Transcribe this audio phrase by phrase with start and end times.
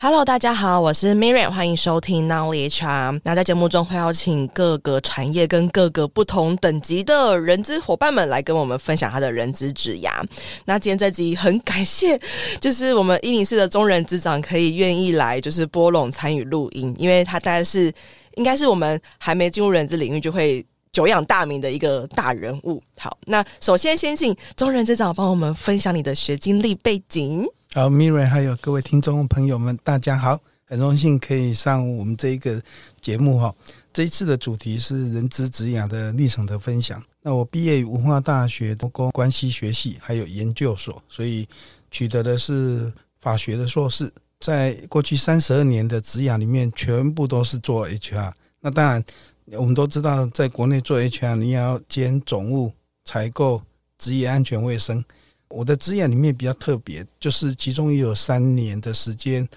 [0.00, 3.20] Hello，大家好，我是 Miriam，欢迎收听 Nowly HR。
[3.24, 10.24] 那在节目中会邀请各个产业跟各个不同等级的人资伙伴们来跟我们分享他的人资职涯。
[10.64, 12.18] 那今天这集很感谢，
[12.60, 17.92] 就是我们一零四的中人资长可以愿意来，就是拨冗参与录音，因为他大概是
[18.36, 22.80] 应该是我们还没进入人资领域就会久仰大名的一个大人物。
[22.98, 27.44] 好，那首先先请中人资长帮我们分享你的学经历背景。
[27.74, 32.60] 好，Miriam，还有各位听众朋友们，大家好，很荣幸可以上我们这一个
[32.98, 33.54] 节目哈。
[33.92, 37.02] 这一次的主题是人资职涯的历程的分享。
[37.20, 41.46] 那我毕业于文化大学多工关系学系，还有研究所，所以
[41.90, 44.10] 取得的是法学的硕士。
[44.40, 48.32] 在过去三十二年的职涯里面，全部都是做 HR。
[48.60, 49.04] 那当然，
[49.52, 52.72] 我们都知道，在国内做 HR，你要兼总务、
[53.04, 53.60] 采购、
[53.98, 55.04] 职业安全卫生。
[55.48, 59.48] 我的职业里面比较特别，就是其中也有三年的时间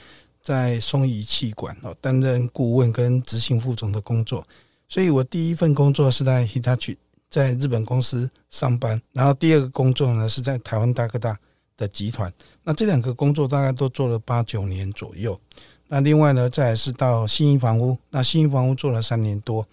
[0.42, 4.48] 在松仪气管哦担任顾问跟执行副总的工作，
[4.88, 6.96] 所以我第一份工作是在 Hitachi，
[7.30, 11.38] 在日本公司上班，然后第二个工作呢是在台湾大哥大
[11.76, 12.32] 的集团，
[12.64, 15.40] 那这两个工作大概都做了八九年左右。
[15.88, 19.68] 那另外呢，再是到信义房屋，那信义房屋做了三年多，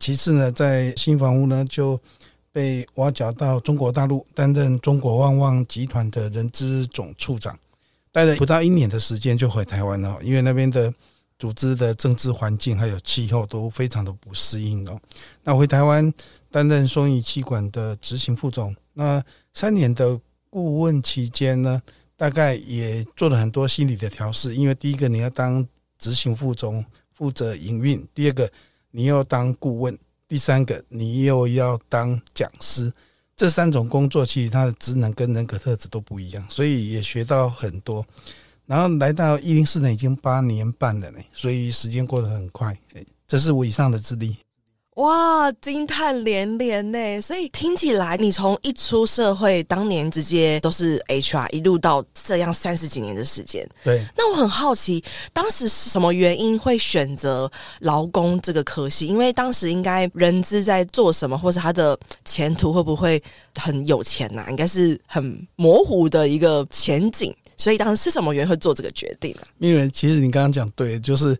[0.00, 2.00] 其次呢，在新房屋呢就。
[2.52, 7.58] 被挖角到中国大陆担任中国旺旺集团的人资总处长，
[8.10, 10.92] 待了不到一年的时间就回台湾了，因为那边的
[11.38, 15.00] 组织的政治环境还有气候都非常的不适应哦。
[15.44, 16.12] 那回台湾
[16.50, 19.22] 担任松仪气管的执行副总，那
[19.54, 21.80] 三年的顾问期间呢，
[22.16, 25.64] 大概也做了很多心理的调试，因为第一个你要当
[25.98, 28.50] 执行副总负责营运，第二个
[28.90, 29.96] 你要当顾问。
[30.30, 32.92] 第三个，你又要当讲师，
[33.34, 38.06] 这三种工作其实它的职能跟人格特质都不一样，所以也学到很多。
[38.64, 42.78] 然后来到一零四呢，已经八年半了呢，所以时间过得很快。
[43.26, 44.36] 这是我以上的资历。
[45.00, 47.20] 哇，惊叹连连呢！
[47.22, 53.66] 所以听起来，你从一出社会，当年直接都是 HR，一路到这样三十几年的时间。
[53.82, 54.04] 对。
[54.14, 55.02] 那我很好奇，
[55.32, 59.06] 当时是什么原因会选择劳工这个科系？
[59.06, 63.22] 因为当时应该人资在做什么，或是他的前途会不会
[63.54, 64.50] 很有钱呐、啊？
[64.50, 67.34] 应该是很模糊的一个前景。
[67.56, 69.48] 所以当时是什么原因会做这个决定呢、啊？
[69.60, 71.34] 因为其实你刚刚讲对，就是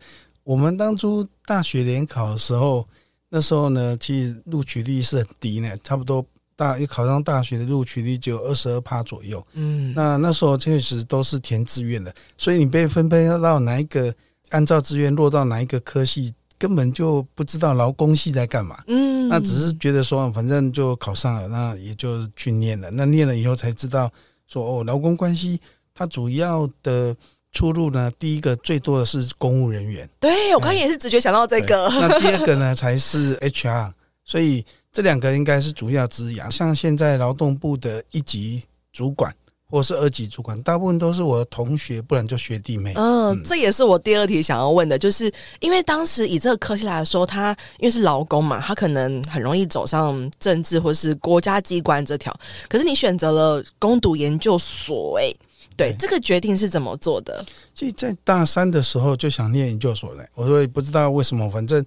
[0.44, 2.87] 我们当初大学联考的时候。
[3.32, 6.22] 那时候呢，其实录取率是很低呢，差不多
[6.56, 9.42] 大一考上大学的录取率只有二十二趴左右。
[9.52, 14.12] 嗯，那那时候确实都是填志愿的，所以你被分配到哪一个，
[14.50, 18.82] 按照志愿落到哪一个科系，根本就不知道劳工系在干嘛。
[18.88, 22.90] 嗯，那只是觉得说，反正就考上了，那也就去念了。
[22.90, 24.10] 那念了以后才知道
[24.48, 25.60] 说，哦，劳工关系
[25.94, 27.16] 它主要的。
[27.53, 28.11] 出入呢？
[28.19, 31.88] 第一个最多的是公务人员，对，我刚也是直觉想到这个。
[31.88, 33.93] 那第二个呢，才是 HR，
[34.25, 36.50] 所以这两个应该是主要职涯。
[36.50, 38.62] 像现在劳动部的一级
[38.93, 39.34] 主管
[39.69, 42.93] 或是二级主管，大部分都是我的同学，不然就学弟妹。
[42.97, 52.32] 嗯，嗯，这也是我第二题想要问的，就是因为当时以这个科系来说，他因为是劳工嘛，他可能很容易走上政治或是国家机关这条。
[52.69, 55.37] 可是你选择了攻读研究所，欸，诶。
[55.80, 57.42] 对，这个决定是怎么做的？
[57.74, 60.22] 其实，在大三的时候就想念研究所了。
[60.34, 61.82] 我说也不知道为什么，反正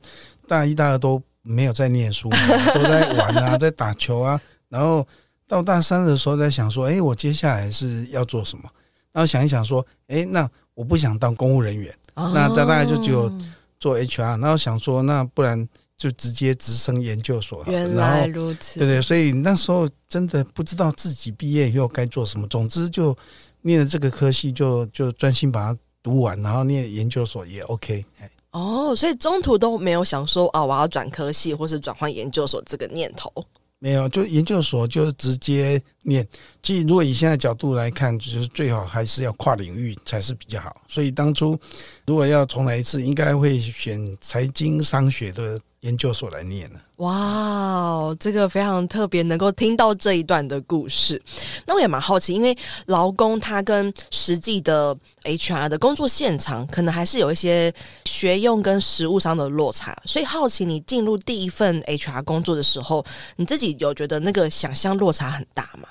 [0.47, 2.27] 大一、大二都没有在念书，
[2.73, 4.39] 都在玩啊， 在打球啊。
[4.67, 5.07] 然后
[5.47, 8.63] 到大三的时候，在想说，哎，我接下来是要做什么？
[9.11, 13.31] 然后想一想说，哎，那我不想当公务人员，哦、那大概就只有
[13.79, 14.41] 做 HR。
[14.41, 17.63] 然后想说，那不然就直接直升研究所。
[17.67, 18.99] 原来如此，对对。
[18.99, 22.47] 所以那时候真的不知道自己毕业以后该做什么。
[22.47, 23.15] 总之就。
[23.63, 28.06] 念了这个科系就就专心把它读完，然后念研究所也 OK。
[28.51, 33.31] 哦，所以中途都没有想说啊，我要转科系或是转换研究所这个念头。
[33.79, 36.25] 没有，就研究所就直接念。
[36.62, 40.81] 其实如果以现在角度来看，就是最好还是要跨领域才是比较好。
[40.88, 41.59] 所以当初
[42.06, 45.59] 如果要重来一次，应该会选财经商学的。
[45.83, 51.21] 研究所来念了，哇，这个非常特别，能够听到这一段的故事。
[51.65, 57.74] 那我也蛮好奇，因为劳工他跟实际的 HR 的工作现场，可能还是有一些
[58.06, 59.97] 学用跟实务上的落差。
[60.06, 65.88] 所以好奇，你进入第一份 HR 工作的时候，你自己有觉得那个想象落差很大吗？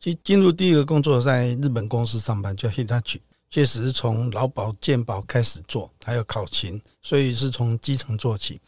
[0.00, 3.20] 其实进入第一个工作在日本公司上班，叫 Hitachi，
[3.54, 8.60] 确实是从劳保健保开始做，还有考勤，所以是从基层做起。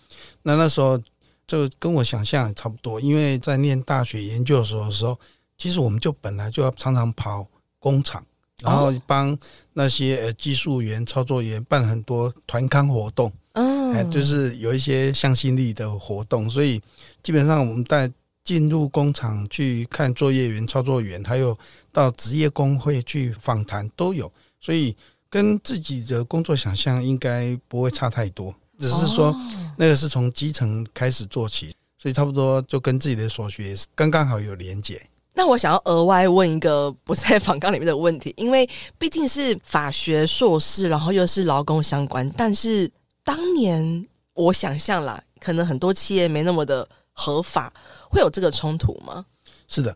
[0.45, 0.97] 那那时候
[1.45, 5.19] 就跟我想象差不多，因为在念大学研究所的时候，
[5.59, 7.45] 其实我们就本来就要常常跑
[7.81, 8.25] 工厂，
[8.63, 9.37] 然后帮
[9.73, 16.81] 那些呃技术员、操作员办很多团康活动，嗯、呃，就是有一些向心力的活动，所以
[17.25, 18.09] 基本上我们在
[18.45, 21.59] 进入工厂去看作业员、操作员，还有
[21.91, 24.97] 到职业工会去访谈都有，所以
[25.29, 29.35] 跟自己的工作想象应该不会差太多，只是说
[29.77, 35.01] 那个是从基层开始做起，所以差不多就跟自己的所学刚刚好有连结。
[35.35, 38.67] 那我想要额外问一个不在访纲里面的问题，因为
[38.97, 42.91] 毕竟是法学硕士，然后又是劳工相关，但是
[43.23, 47.71] 当年我想象啦，可能很多企业没那么的合法，
[48.09, 49.27] 会有这个冲突吗？
[49.69, 49.95] 是的，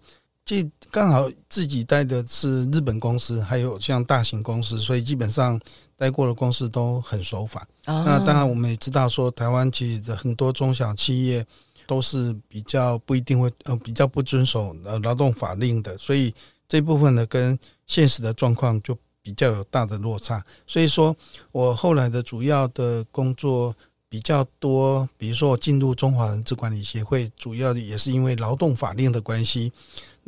[0.50, 5.60] 就刚好自己待的是日本公司，还有像大型公司，所以基本上
[5.96, 7.60] 待过的公司都很守法。
[7.84, 11.46] 啊、那当然，我们也知道说，台湾其实很多中小企业。
[11.86, 16.32] 都是比较不一定会呃比较不遵守呃劳动法令的，所以
[16.68, 17.58] 这部分呢跟
[17.88, 20.40] 现实的状况就比较有大的落差。
[20.68, 21.16] 所以说
[21.50, 23.74] 我后来的主要的工作
[24.08, 29.72] 比较多，比如说我进入中华人资管理协会，主要也是因为劳动法令的关系。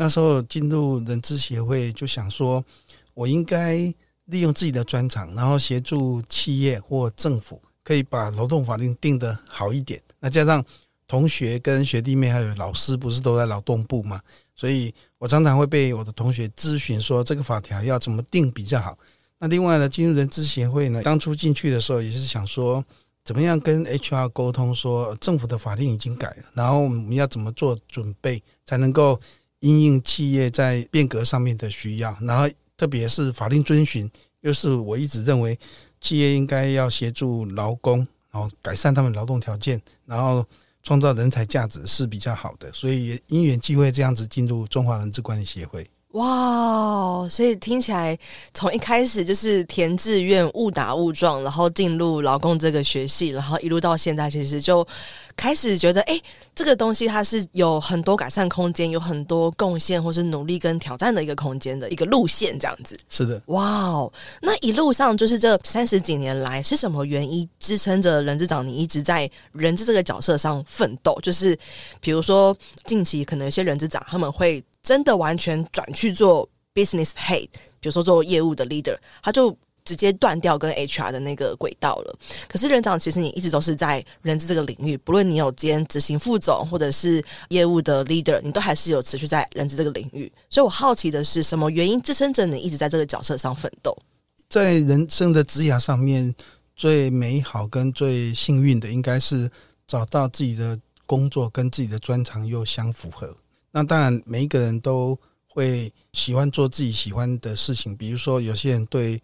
[0.02, 2.64] 那时候进入人资协会，就想说
[3.14, 3.76] 我应该
[4.24, 10.02] 利用自己的专长，然后协助企业或政府可以把劳动法令定得好一点。
[10.18, 10.64] 那加上
[11.06, 14.20] 同学跟学弟妹还有老师不是都在劳动部吗？
[14.56, 18.98] 所以我常常会被我的同学咨询说，这个法条要怎么定比较好。
[19.38, 22.84] 那另外呢，进入人资协会呢，当初进去的时候也是想说，
[23.22, 29.20] 怎么样跟 HR 沟通说，政府的法令已经改了，然后我们要怎么做准备，才能够
[29.62, 32.14] 因应企业在变革上面的需要。
[32.20, 34.08] 然后特别是法令遵循，
[34.42, 35.58] 又是我一直认为
[35.98, 40.44] 企业应该要协助劳工，然后改善他们劳动条件，然后。
[40.84, 45.88] 创造人才价值是比较好的，所以因缘际会这样子进入中华人资管理协会。
[46.12, 48.18] 哇，所以听起来
[48.52, 54.86] 从一开始就是填志愿误打误撞，然后进入劳工这个学系，然后一路到现在，其实就
[55.34, 56.20] 开始觉得，哎，
[56.54, 62.98] 这个东西它是有很多改善空间，有很多贡献或是努力跟挑战的一个空间的一个路线，这样子。
[63.08, 64.12] 是的，哇哦，
[64.42, 71.18] 那一路上就是这三十几年来，是什么原因支撑着人资长你一直在人资这个角色上奋斗？
[71.22, 71.58] 就是
[72.02, 72.54] 比如说
[72.84, 74.62] 近期可能有些人资长他们会。
[74.82, 77.48] 真的完全转去做 business head，
[77.80, 82.18] 比如说做业务的 leader，他就直接断掉跟 HR 的那个轨道了。
[82.48, 90.32] 可是人长，其实你一直都是在人资这个领域，不论你有兼执行副总或者是业务的 leader，你都还是有持续在人资这个领域。
[90.48, 93.96] 所以我好奇的是，什么原因支撑着你一直在这个角色上奋斗？
[94.48, 96.34] 在人生的职涯上面，
[96.76, 99.50] 最美好跟最幸运的，应该是
[99.86, 103.36] 找到自己的工作跟自己的专长又相符合。
[103.74, 107.96] 那当然，每一个人都会喜欢做自己喜欢的事情。
[107.96, 109.18] 比如说，有些人对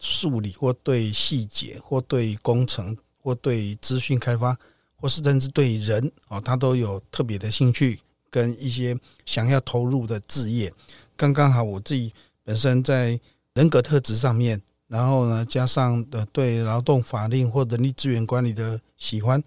[0.00, 4.58] 数理或对细节，或对工程，或对资讯开发，
[4.96, 10.72] 或是甚至对人哦，他都有特别的兴趣跟一些想要投入的志业。
[11.16, 12.12] 刚刚好，我自己
[12.42, 13.18] 本身在
[13.54, 19.40] 人格特质上面，然后呢，加上的对劳动法令或人力资源管理的喜欢，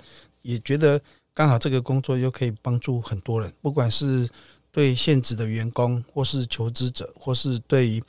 [0.43, 1.01] 也觉得。
[1.35, 4.27] 刚好这个工作又可以帮助很多人，不管是
[4.71, 8.01] 对现职的员工，或是求职者，或是对于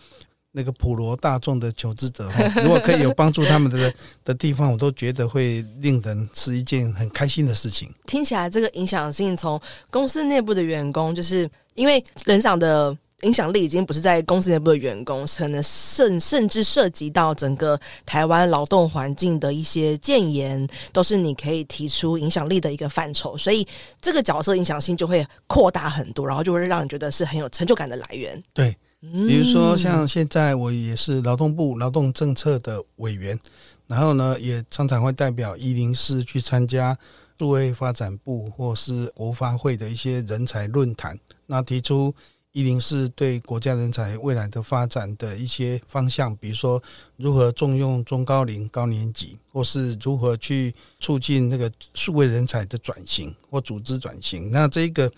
[0.52, 2.30] 那个普罗大众的求职者，
[2.62, 3.92] 如果可以有帮助他们的
[4.24, 7.92] 的地方，我都觉得会令人是一件很开心的事情。
[8.06, 12.96] 听起来这个影响性从公司内部的员工，就是因为人长的。
[13.26, 23.36] 影响力已经不是在公司内部的员工，可能甚甚至涉及到整个台湾劳动环境的一些建言，都是你可以提出影响力的一个范畴。
[23.36, 23.66] 所以
[24.00, 28.40] 这个角色影响性就会扩大很多，然后就会让你觉得是很有成就感的来源。
[28.54, 33.36] 对，比如说像现在我也是劳动部劳动政策的委员，
[33.88, 36.96] 然后呢也常常会代表一零四去参加
[37.40, 42.14] 数位发展部或是国发会的一些人才论坛，那提出。
[42.56, 46.82] 一零四对国家人才未来的发展的一些方向，比如说
[47.18, 54.50] 如何重用中高龄高年级，或是如何去促进那个数位人才的转型或组织转型。
[54.50, 55.12] 那这个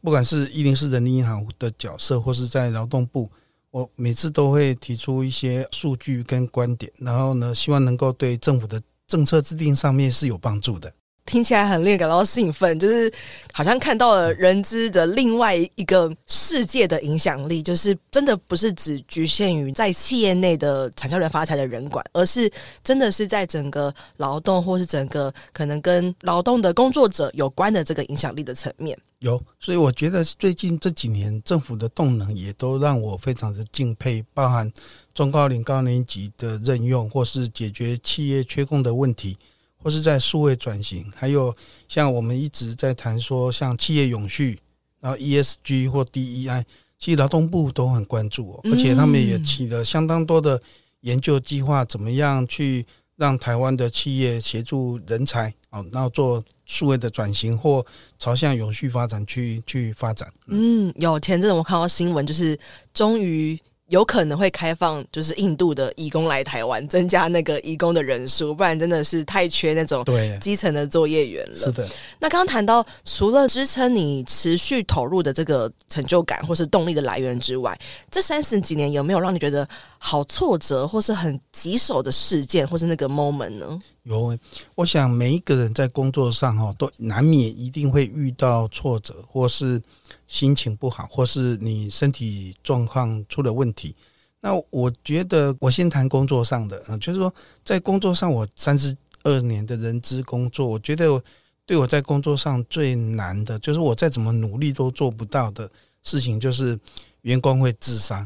[0.00, 3.30] 不管是一零四人力银行的角色，或是在劳动部，
[3.70, 10.92] 我每次都会提出一些数据跟观点，然后呢，希望能够对政府的政策制定上面是有帮助的。
[11.26, 13.12] 听起来很令人感到兴奋，就是
[13.52, 22.50] 好像看到了人资的另外一个世界的影响力，就是真的不是只局限于在企业内的产销人发财的人管，而是
[22.82, 28.98] 真的是在整个劳动或是整个可能跟劳动的工作者有关的这个影响力的层面。
[29.20, 34.72] 有，所以我觉得最近这几年政府的动能也都让我非常的敬佩，包含
[35.14, 39.36] 中高龄高年级的任用，或是解决企业缺工的问题。
[39.82, 41.54] 或是在数位转型，还有
[41.88, 44.58] 像我们一直在谈说，像企业永续，
[45.00, 46.64] 然后 ESG 或 DEI，
[46.98, 50.60] 其实劳动部都很关注哦，而且他们也起了相当多的
[51.00, 52.84] 研究计划，怎么样去
[53.16, 57.84] 让台湾的企业协助人才啊，然后做数位的转型或
[58.18, 60.32] 朝向永续发展去去发展。
[60.46, 62.58] 嗯，有前阵子我看到新闻，就是
[62.92, 63.58] 终于。
[63.90, 70.04] 有可能会开放，就是印度的移工来台湾，增加那个移工的人数，不然真的是太缺那种
[70.40, 71.56] 基层的作业员了。
[71.56, 71.88] 是的。
[72.18, 77.76] 那刚刚谈到，除了支撑你持续投入的这个成就感或是动力的来源之外，
[78.10, 79.68] 这三十几年有没有让你觉得
[80.02, 83.78] 好挫折或是很棘手的事件，或是那个 moment 呢？
[84.04, 84.36] 有，
[84.74, 89.80] 我想每一个人在工作上哈，都难免一定会遇到挫折，或是。
[90.26, 93.92] 心情不好，或是你身体状况出了问题，
[94.40, 101.20] 那我觉得我先谈工作上的，嗯，就是说在工作上，我三十二年的人资工作，我觉得
[101.66, 105.68] 对我在工作上最难的，就是我再怎么努力都做不到的
[106.04, 106.78] 事情，就是
[107.22, 108.24] 员工会自杀。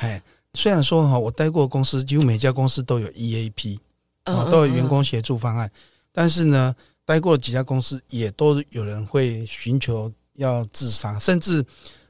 [0.00, 0.22] 哎，
[0.54, 3.78] 虽然说哈，我待过公司，几乎每家公司都有 EAP，
[4.24, 5.70] 啊都有员工协助方案，
[6.12, 10.12] 但是呢，待过几家公司也都有人会寻求。
[10.34, 11.62] 要自杀，甚至，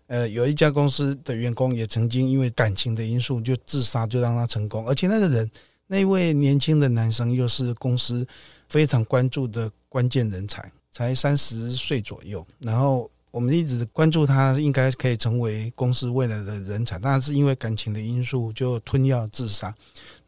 [0.07, 4.87] 呃，有一家公司的员工也曾经因为感情的因素就自杀，就让他成功。
[4.87, 5.51] 而且那个人，
[5.89, 8.25] 那位年轻的男生又是公司
[8.69, 12.47] 非常关注的关键人才，才三十岁左右。
[12.61, 19.75] 然后我们一直关注他，应该可以成为公司未来的人才，但是因为感情的因素就吞药自杀。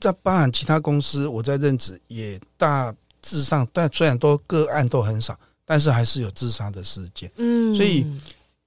[0.00, 5.38] 在包含其他公司，我在任职也大致上，但虽然都个案都很少。
[5.64, 8.04] 但是还是有自杀的事件，嗯，所以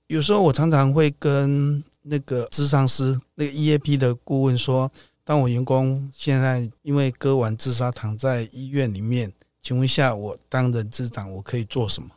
[0.08, 4.90] 有时候我常常会跟那个咨商师、那个 EAP 的顾问说，
[5.26, 12.10] 当我员工现在因为割腕自杀躺在医院里面，请问一下，我当人资长我可以做什么？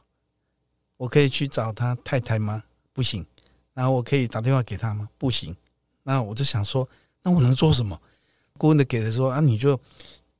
[0.98, 2.62] 我可以去找他太太吗？
[2.92, 3.24] 不行。
[3.72, 5.08] 然后我可以打电话给他吗？
[5.16, 5.56] 不行。
[6.02, 6.86] 那我就想说，
[7.22, 7.98] 那我能做什么？
[8.58, 9.80] 顾问的给的说啊，你就。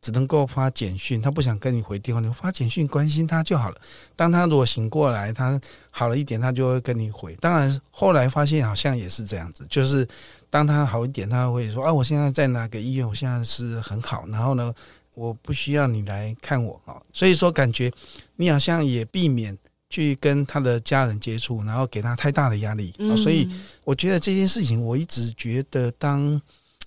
[0.01, 3.81] 只能够发简讯，他不想跟你回电话，你发简讯关心他就好了。
[4.15, 5.61] 当他如果醒过来，他
[5.91, 7.35] 好了一点，他就会跟你回。
[7.41, 10.07] 当然，后来发现好像也是这样子，就是
[10.49, 13.07] 当他好一点，他会说：“啊，我现在在哪个医院？
[13.07, 14.25] 我现在是很好。
[14.29, 14.73] 然后呢，
[15.15, 17.93] 我不需要你来看我啊。”所以说，感觉
[18.37, 19.59] 你好像也避免
[19.91, 22.93] 去跟他的家人接触，然后给他太大的压力。
[23.17, 23.49] 所以，
[23.85, 26.41] 我觉得这件事情，我一直觉得当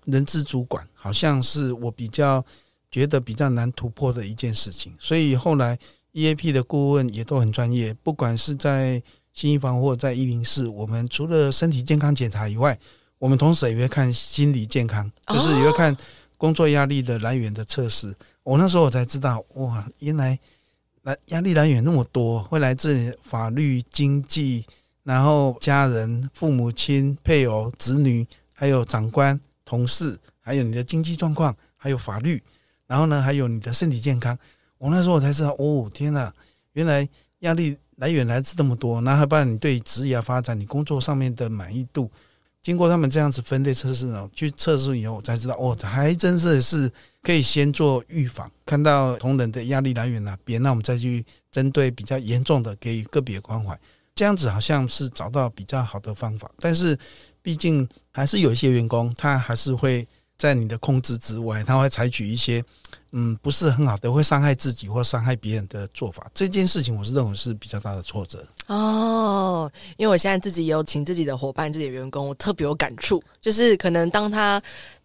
[0.06, 2.44] 人资主管，好像是我比较。
[2.94, 5.80] 觉得比较难突破的一件事情，所以后来
[6.12, 12.78] EAP 的顾问也都很专业，不管是在新一房或在一零四，我们除了身体健康检查以外，
[13.18, 15.96] 我们同时也会看心理健康，就是也会看
[16.38, 18.14] 工作压力的来源的测试。
[18.44, 20.38] 我那时候我才知道，哇，原来
[21.04, 24.66] 来压力来源那么多，会来自法律、经济，
[25.04, 32.42] 然后家人、父母亲、配偶、子女，还有长官、同事，还有你的经济状况，还有法律。
[32.86, 34.38] 然后呢，还有你的身体健康，
[34.78, 36.32] 我那时候我才知道，哦，天哪，
[36.74, 37.08] 原来
[37.40, 42.12] 压力来源来自这么多，那还包括你对职业发展、你工作上面的满意度，
[42.62, 46.92] 经过他们这样子分类测试呢，去测试以后，我才知道，哦，还真是是
[47.24, 53.78] 可以先做预防，看到同仁的压力来源哪边，那我们再去针对比较严重的给予个别关怀，
[54.14, 56.98] 这样子好像是找到比较好的方法，但是
[57.42, 60.08] 毕竟还是有一些员工，他还是会。
[60.38, 62.66] 在你的控制之外，他会采取一些
[63.12, 66.30] 嗯不是很好的，会伤害自己或伤害别人的做法。
[66.34, 69.72] 这件事情，我是认为是比较大的挫折哦。
[69.98, 73.24] 因为我现在自己有请自己的伙伴、自己的员工，我特别有感触。
[73.42, 74.62] 就是可能当他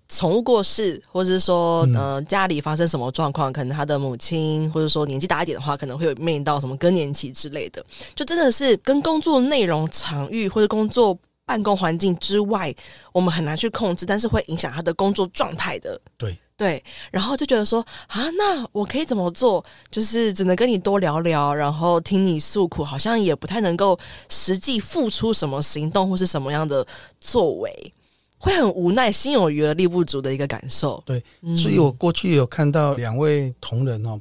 [0.09, 7.85] 宠物过世，或者是说呃家里发生什么状况，可能他的母亲或者说年纪大一点的话，可能会有面临到什么更年期之类的，
[8.15, 11.19] 就真的是跟工作内容、场域或者工作。
[11.49, 12.75] 办公环境之外，
[13.13, 15.97] 我们很难去控制，但是会影响他的工作状态的。
[16.19, 19.65] 对对，然后就觉得说啊，那我可以怎么做？
[19.91, 23.99] 就是只能跟你多聊聊，然后听你诉苦，好像也不太能够
[24.29, 26.87] 实际付出什么行动或是什么样的
[27.21, 27.93] 作为，
[28.39, 31.03] 会很无奈，心有余而力不足的一个感受。
[31.05, 31.23] 对，
[31.55, 34.19] 所以我过去有看到两位同仁哦。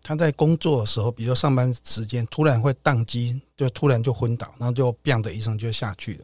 [0.00, 6.20] 他在工作的时候，比如说上班时间突然会宕机，就突然就昏倒，然后就“砰”的一声就下去了。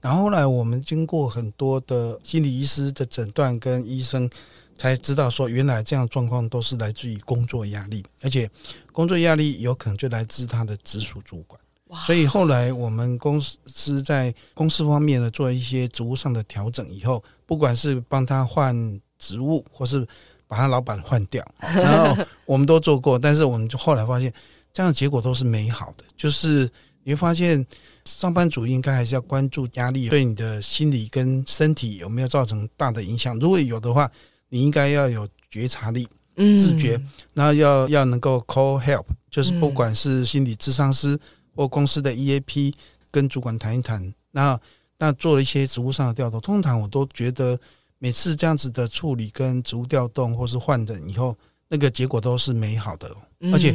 [0.00, 4.30] 然后后来我们经过很多的心理医师的诊断跟医生，
[4.76, 8.48] 才知道说原来这样状况都是来自于工作压力，而且
[8.92, 11.60] 工作压力有可能就来自他的直属主管。
[12.04, 20.04] 所以后来我们公司在公司方面呢做一些职务上的调整以后，不管是帮他换职务，或是
[20.48, 24.32] 把他老板换掉， 然后我们都做过，但是我们就后来发现，
[24.72, 26.04] 这样的结果都是美好的。
[26.16, 26.68] 就是
[27.04, 27.64] 你会发现，
[28.04, 33.38] 上班族应该还是要关注压力对你的心理跟身体有没有造成大的影响。
[33.38, 34.10] 如果有的话，
[34.48, 37.00] 你应该要有觉察力、自觉，
[37.34, 41.18] 然后要要能够 call help，就是不管是心理咨商师
[41.54, 42.72] 或公司的 EAP，
[43.10, 44.14] 跟主管谈一谈。
[44.30, 44.60] 那
[44.98, 47.58] 那做了一些职务上的调动，通常我都觉得。
[47.98, 51.34] 每次这样子的处理跟职务调动或是换人以后，
[51.66, 53.10] 那个结果都是美好的，
[53.50, 53.74] 而且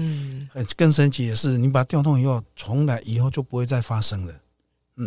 [0.78, 4.34] 更神奇的是，你把它调动以后，从来以后就不会再发生了。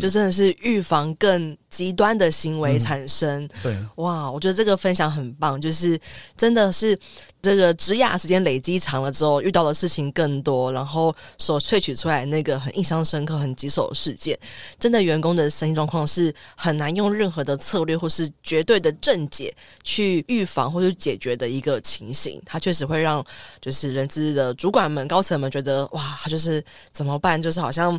[0.01, 3.49] 就真的是预防更极端的行为产生。
[3.63, 5.99] 对，哇，我觉得这个分享很棒，就是
[6.37, 6.99] 真的是。
[7.45, 14.39] 这个职涯时间累积长了之后，遇到的事情更多，然后所萃取出来那个很印象深刻、很棘手的事件，
[14.79, 22.41] 真的员工的身心状况是很难用任何的策略或是绝对的正解去预防或者解决的一个情形。
[22.47, 23.23] 它确实会让
[23.61, 27.41] 就是人资的主管们、高层们觉得哇，就是怎么办？
[27.41, 27.95] 就是好像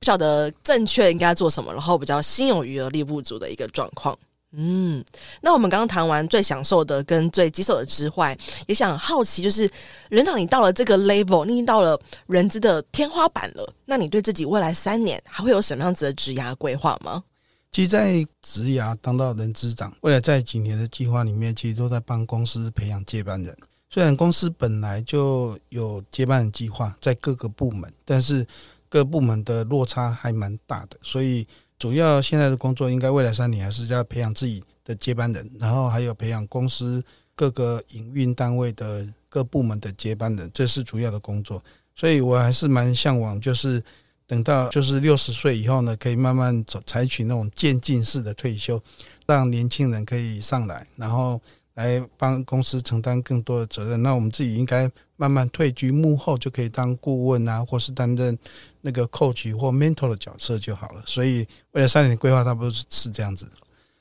[0.00, 4.18] 不晓得正确应该做什么，然后比较心有余而力不足的一个状况。
[4.52, 5.04] 嗯，
[5.42, 8.36] 那我们刚刚谈完最享受的跟最棘手的之外，
[8.66, 9.70] 也想好奇，就是
[10.08, 17.22] 人长，你到了这个 level，你已经到了人资的天花板了，那你对自己未来三年还会有什么样子的职涯规划吗？
[17.70, 23.54] 其实，在职涯当到人资长，未来在几年的计划里面，其实都在帮公司培养接班人。
[23.90, 28.46] 虽然公司本来就有接班人计划在各个部门，但是
[28.88, 31.46] 各部门的落差还蛮大的，所以。
[31.78, 37.02] 主要现在的工作，应该未来三年还是要培养自己的接班人，然后还有培养公司
[37.34, 41.62] 各个营运单位的各部门的接班人，这是主要的工作。
[41.94, 43.82] 所以我还是蛮向往，就是
[44.26, 48.80] 等到就是六十岁以后呢，可以慢慢走，采取那种渐进式的退休，
[49.26, 51.40] 让年轻人可以上来，然后
[51.78, 54.02] 来帮公司承担更多的责任。
[54.02, 58.38] 那我们自己应该慢慢退居幕后，就可以当顾问啊，或是担任。
[58.80, 63.52] 那个 coach 或 mentor 的角色就好了，所以未来三年的规划差不多是这样子的，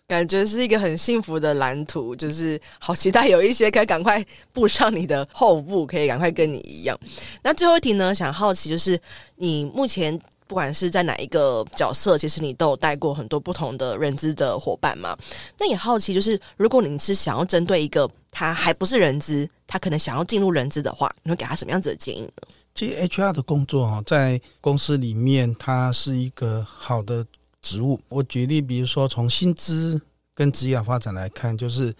[0.07, 4.23] 感觉是一个很幸福的蓝图，就是好期待有一些可以赶快
[4.53, 6.97] 步上你的后步，可以赶快跟你一样。
[7.41, 8.97] 那最后一题呢，想好奇就是
[9.35, 15.17] 你目前不管是在哪一个角色，其实你都有带过很多不同的人资的伙伴嘛？
[15.59, 22.47] 那也好奇就是，如果你是想要针对一个他还不是人资，他可能想要进入人资的话，你会给他什么样子的建议呢？
[22.73, 27.25] 其实 HR 的工作哈，在公司里面，它是一个好的
[27.61, 27.99] 职务。
[28.07, 29.99] 我举例，比如说从薪资
[30.35, 31.91] 跟职业发展来看，就是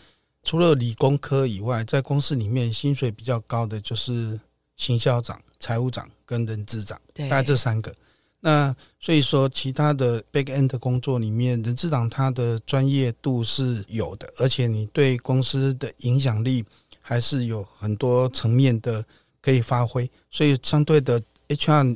[0.44, 4.40] 除了理工科以外，在公司里面薪水比较高的就是
[4.76, 7.92] 行销长、财务长跟人资长，大概这三个。
[8.40, 16.64] 那所以说，其他的 back end 的工作里面，人资长他的专业度是有的，而且你对公司的影响力
[17.02, 19.06] 还是有很多层面的。
[19.40, 21.96] 可以发挥，所以相对的 HR，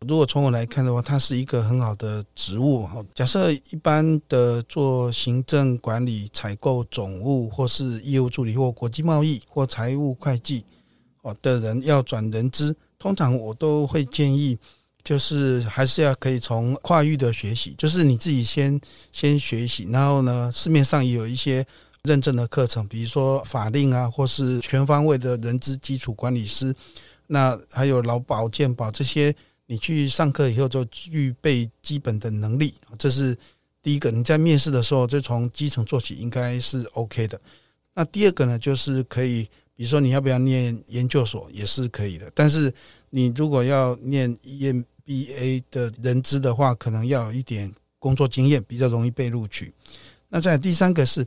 [0.00, 2.86] 如果从我来看的话，它是一个很好的职务。
[3.14, 10.66] 假设一般的做行政管理、采购、总务，或是业务助理，或国际贸易，或财务会计
[11.22, 14.58] 哦的人要转人资，通常我都会建议，
[15.04, 18.80] 就是还是要可以从跨域的学习，就是你自己先
[19.12, 21.66] 先学习，然后呢，市面上也有一些。
[22.04, 26.74] 认证的课程，比如说法令啊，或是全方位的人资基础管理师，
[27.28, 29.32] 那还有劳保健保这些，
[29.66, 33.38] 你去上课以后就具备基本的能力，这是
[33.80, 34.10] 第一个。
[34.10, 37.40] 你在面试的时候就从基层做起，应该是 OK 的。
[37.94, 39.44] 那第二个呢，就是可以，
[39.76, 42.28] 比如说你要不要念研究所，也是可以的。
[42.34, 42.74] 但是
[43.10, 44.36] 你如果要念
[45.04, 49.72] B A 的人资的话，可能要有一点工作经验，比较容易被录取。
[50.28, 51.26] 那在第三个是。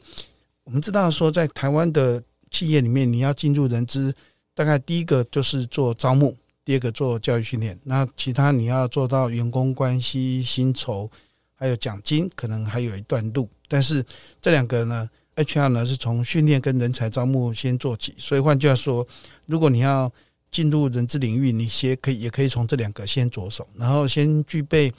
[0.67, 4.11] 我们知道说，在台湾的企业里面，你要进入人资，
[4.55, 11.07] 大概第一个就是做招募，第二个做教育训练，那其他你要做到员工关系、薪酬，
[11.53, 13.47] 还有奖金，可能还有一段路。
[13.67, 14.03] 但是
[14.41, 18.15] 这两个呢，HR 呢是从训练跟人才招募先做起。
[18.17, 19.07] 所以换句话说，
[19.45, 20.11] 如果你要
[20.55, 24.93] 进入人资领域，你先可以也可以从这两个先着手，然后先具备。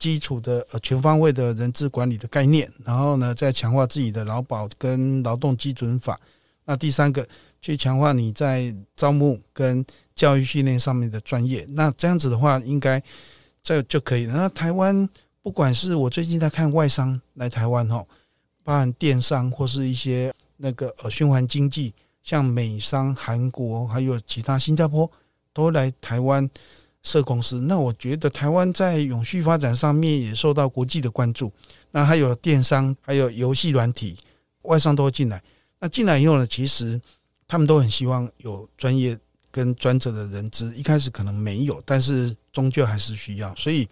[0.00, 6.18] 基础的呃全方位的人资管理的概念，然后呢，再强化自己的劳保跟劳动基准法。
[6.64, 7.28] 那第三个，
[7.60, 11.66] 去强化你在招募跟教育训练上面的专业。
[11.68, 13.02] 那这样子的话，应该
[13.62, 14.32] 这就可以了。
[14.32, 15.06] 那台湾
[15.42, 18.02] 不管是我最近在看外商来台湾哈，
[18.64, 21.92] 包含电商或是一些那个呃循环经济，
[22.30, 25.10] 像美商、韩国还有其他新加坡
[25.52, 26.48] 都来台湾。
[27.02, 31.50] 设公司，那我觉得台湾在永续发展上面也受到国际的关注。
[31.92, 34.18] 那还有电商，还有游戏软体，
[34.64, 35.42] 外商都会进来。
[35.78, 37.00] 那进来以后呢，其实
[37.48, 39.18] 他们都很希望有专业
[39.50, 40.76] 跟专责的人资。
[40.76, 43.54] 一开始可能没有，但是终究还是需要。
[43.56, 43.88] 所以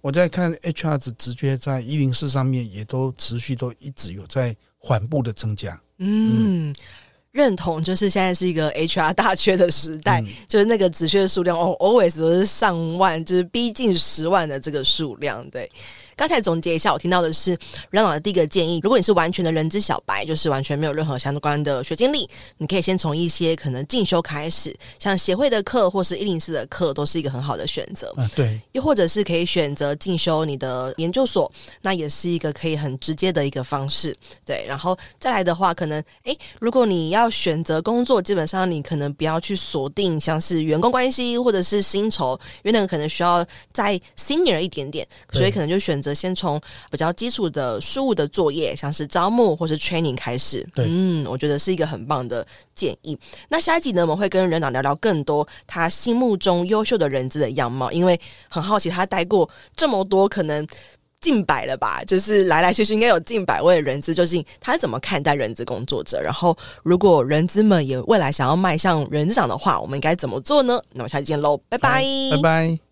[0.00, 5.80] 我在看 HR 的职缺在一零四上面，也都持续都一直有在缓步的增加。
[5.98, 6.72] 嗯。
[7.32, 15.70] 嗯认同，就是现在是一个 HR 大缺的时代，嗯、就是那个职缺的数量哦，always 都是上万，就是逼近十万的这个数量，对。
[16.22, 17.58] 刚才总结一下，我听到的是
[17.90, 28.14] 阮老的第一个建议：如果你是完全的人资小白，就是完全没有任何相关的学经历，你可以先从一些可能进修开始，像协会的课或是一零四的课，都是一个很好的选择。
[28.16, 28.60] 啊，对。
[28.70, 34.16] 又或者是可以选择进修你的研究所，那也是一个可以很直接的一个方式。
[34.44, 46.00] 对，然后再来的话，可能诶，如果你要选择工作，基本上你可能不要去锁定像是员工关系或者是薪酬，因为那个可能需要再 senior 一点点，所以可能就选。
[46.12, 50.68] 则先从比较基础的事务的作业，像是招募或是 training 开始。
[50.74, 53.18] 对，嗯，我觉得是一个很棒的建议。
[53.48, 58.20] 那下一集呢，我们会跟人长聊聊更多他心目中优秀的人资的样貌，因为
[58.50, 60.66] 很好奇他带过这么多，可能
[61.20, 66.20] 近百了吧，就是来来去去应该有近百位的人资，究竟他是怎么看待人资工作者？
[66.20, 70.82] 然后，如果人资们也未来想要迈向人资长的话，我们应该怎么做呢？
[70.92, 72.91] 那我们下期见喽，拜拜，拜拜。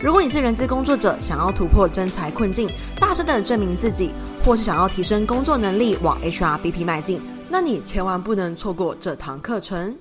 [0.00, 4.12] 如果你是人资工作者，想要突破征才困境，大声的证明自己，
[4.44, 9.96] 或是想要提升工作能力，往 HRBP 迈进，那你千万不能错过这堂课程。